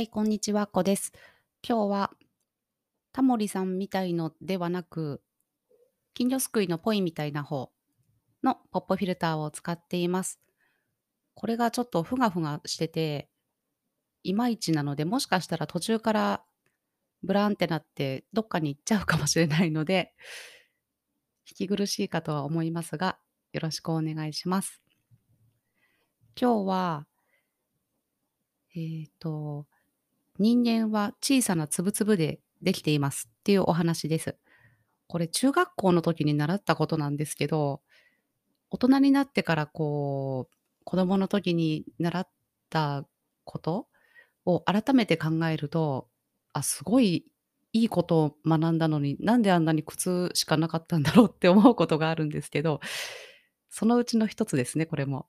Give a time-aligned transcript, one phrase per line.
[0.00, 1.12] はい、こんにちは、こです。
[1.62, 2.10] 今日は
[3.12, 5.20] タモリさんみたいのではなく、
[6.14, 7.70] 金魚すくいのポイみたいな方
[8.42, 10.40] のポップフィルターを使っています。
[11.34, 13.28] これがちょっとふがふがしてて、
[14.22, 16.44] いまいちなので、もしかしたら途中から
[17.22, 20.14] ブラーンってなってどっかに行っちゃうかもしれないので、
[21.46, 23.18] 聞き苦しいかとは思いますが、
[23.52, 24.80] よろしくお願いします。
[26.40, 27.06] 今日は、
[28.74, 29.66] えっ、と、
[30.38, 34.36] 人間は小さな粒々でできていますっていうお話です。
[35.08, 37.82] これ中学校の時に習ったことなんですけど、
[38.70, 42.28] 大人になってからこう、子供の時に習っ
[42.70, 43.06] た
[43.44, 43.88] こと
[44.46, 46.08] を改めて考えると、
[46.52, 47.26] あ、すごい
[47.72, 52.80] いいことを学んだのに、なんであんなに苦痛しかなかったんだろうって思うことがあるんですけど、
[53.70, 55.26] そのうちの一つですね、これも。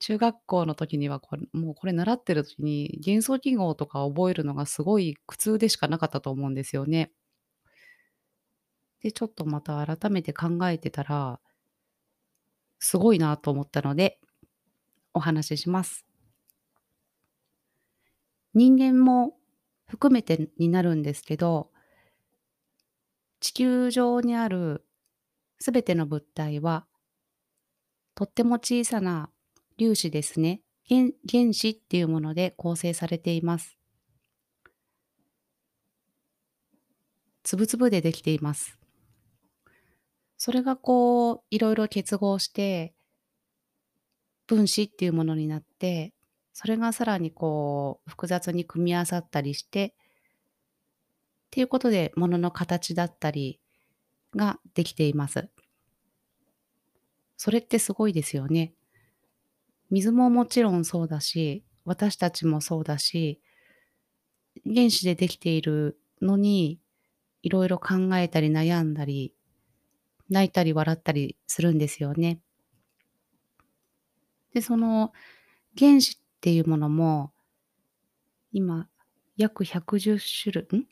[0.00, 7.12] 中学校の時にはこれもうこれ習ってる時に、元素記号とか覚えるのがすごい苦痛でしかなかったと思うんですよね。
[9.00, 11.40] で、ちょっとまた改めて考えてたら、
[12.78, 14.20] すごいなと思ったので、
[15.14, 16.04] お話しします。
[18.54, 19.36] 人間も
[19.86, 21.70] 含めてになるんですけど、
[23.40, 24.84] 地球上にある
[25.60, 26.86] すべての物体は、
[28.14, 29.30] とっても小さな
[29.78, 30.60] 粒子ですね。
[30.88, 33.78] 原原子っていうもので構成されています。
[37.44, 38.78] つぶつぶでできています。
[40.36, 42.94] それがこう、いろいろ結合して、
[44.46, 46.12] 分子っていうものになって、
[46.52, 49.94] それがさらにこう、複雑に組み合わさったりして、
[51.46, 53.60] っていうことで、ものの形だったり
[54.34, 55.48] ができています。
[57.36, 58.74] それってすごいですよね。
[59.90, 63.40] 水ももちろんそうだし、私たちもそうだし、
[64.64, 66.80] 原子でできているのに、
[67.42, 69.32] いろいろ考えたり悩んだり、
[70.28, 72.40] 泣いたり笑ったりするんですよね。
[74.52, 75.12] で、その
[75.78, 77.32] 原子っていうものも、
[78.52, 78.88] 今、
[79.36, 80.86] 約110種類、ん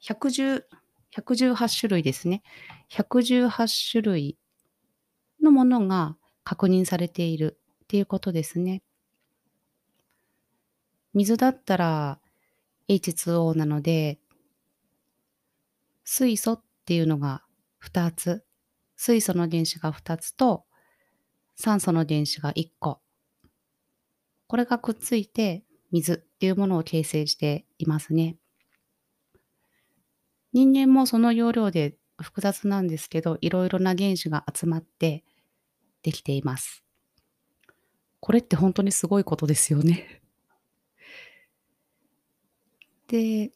[0.00, 0.64] ?110、
[1.10, 2.42] 118種類ですね。
[2.90, 4.38] 118種類
[5.42, 7.58] のものが確認されている
[7.92, 8.80] っていうことですね。
[11.12, 12.20] 水だったら
[12.88, 14.18] H2O なので、
[16.02, 17.42] 水素っていうのが
[17.84, 18.46] 2つ、
[18.96, 20.64] 水素の原子が2つと
[21.54, 23.02] 酸素の原子が1個。
[24.46, 28.38] これがくっついて水っていうものを形成していますね。
[30.54, 35.26] 人間もその要領で複雑なんですけど、いろいろな原子が集まって
[36.02, 36.82] できています。
[38.22, 40.22] これって本当にすごいことですよね。
[43.08, 43.50] で、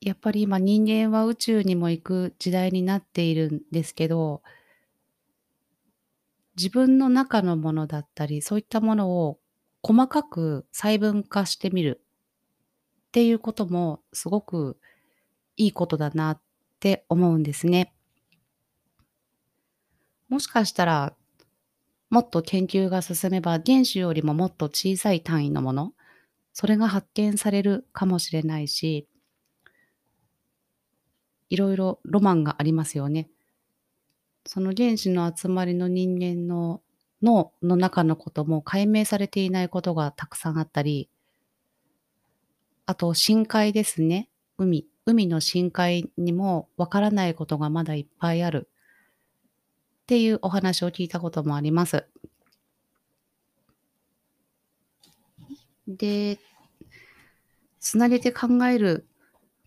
[0.00, 4.44] やっぱり今人間は宇宙にも行く時代になっているんですけど、
[6.56, 9.40] 自分の中のものだったり、そういったものを
[9.82, 12.04] 細かく細分化してみる
[13.08, 14.78] っていうこともすごく
[15.56, 16.40] いいことだなっ
[16.78, 17.92] て思うんですね。
[20.28, 21.15] もしかしたら
[22.10, 25.92] もっと研究が進めば原子よりももっと小さい単位のもの、
[26.52, 29.06] それが発見されるかもしれないし、
[31.48, 33.28] いろいろロマンがありますよね。
[34.46, 36.80] その原子の集まりの人間の
[37.22, 41.08] 脳の中のことも解明されていないことがたくさんあったり、
[42.86, 44.28] あと深海ですね。
[44.58, 44.86] 海。
[45.06, 48.68] 海の深海にもわからないことがまだいっぱいある。
[50.06, 52.06] っていうお話を聞いたこともあります。
[55.88, 56.38] で、
[57.80, 59.08] つなげて考える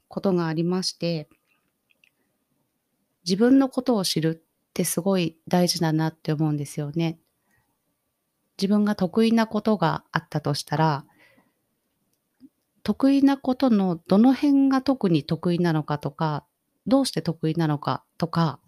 [0.08, 1.28] ことがありまして、
[3.26, 7.20] 自分のことを知るってすごい大事だなって思うんですよね。
[8.58, 11.06] 自分が得意なことがあったとしたら、
[12.84, 16.46] 得意なことのどの辺が特に得意なのかとか、
[16.88, 18.62] どうして得意なのかとか、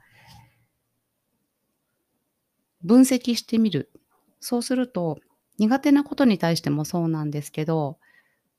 [2.84, 3.92] 分析してみる。
[4.40, 5.20] そうすると、
[5.58, 8.00] 苦手なことに対してもそうなんですけど、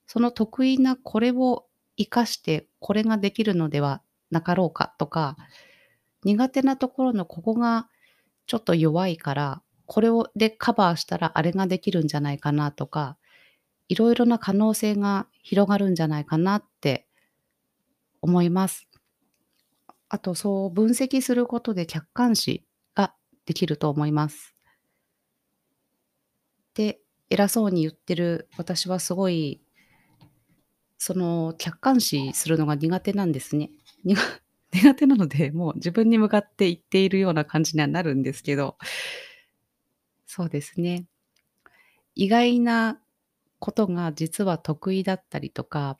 [0.07, 1.65] その得意なこれを
[1.97, 5.37] 活かしてこれができるのではなかろうかとか、
[6.23, 7.89] 苦手なところのここが
[8.47, 13.17] ちょっと弱いから、これをでカバーしたらあれができるんじゃないかなとか、
[13.89, 17.07] いろいろな可能性が広がるんじゃないかなって
[18.21, 18.87] 思います。
[20.09, 22.63] あとそう分析することで客観視
[23.45, 24.55] できると思います。
[26.73, 26.99] で、
[27.29, 29.63] 偉そうに言ってる私はすごい
[31.05, 33.71] その、客観視するのが苦手なんですね。
[34.71, 38.77] 苦手なので、もう自分に向かって言っているような感じにはなるんですけど。
[40.25, 41.05] そうですね。
[42.15, 43.01] 意外な
[43.59, 45.99] ことが実は得意だったりとか、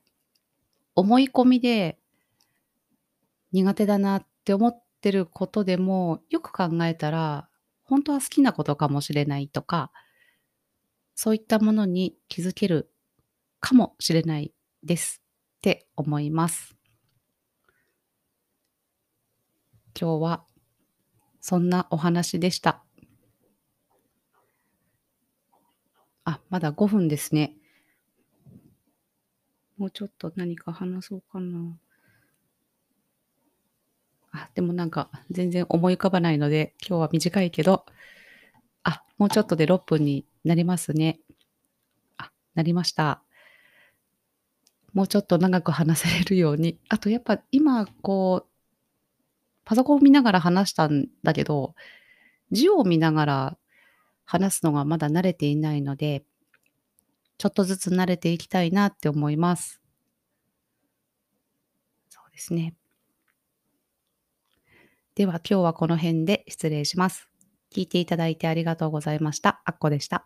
[0.95, 1.99] 思い込みで
[3.51, 7.49] 苦手だなって思ってることでも、よく考えたら、
[7.83, 9.91] ほんとは好きなことかもしれないとか
[11.15, 12.91] そういったものに気づける
[13.59, 14.53] かもしれない
[14.83, 15.21] です
[15.57, 16.75] って思います。
[19.99, 20.45] 今日は
[21.39, 22.83] そんなお話でした。
[26.25, 27.55] あ、まだ5分ですね。
[29.77, 31.77] もうちょっと何か話そうかな。
[34.33, 37.85] あ、でもなんか全然思い浮かばないので、今日は短いけど、
[38.83, 41.19] あ、もうちょっとで6分になりますね。
[42.17, 43.23] あ、なりました。
[44.93, 48.53] もうちょっと長く話せれるように、あとやっぱ今こう
[49.65, 51.75] パソコンを見ながら話したんだけど、
[52.51, 53.57] 字を見ながら
[54.25, 56.25] 話すのがまだ慣れていないので、
[57.37, 59.81] ちょっとずつ慣れていきたいなって思います。
[62.09, 62.75] そうですね。
[65.15, 67.29] では今日はこの辺で失礼します。
[67.73, 69.61] 聞いていただいてありがとうございました。
[69.65, 70.23] あっこでした。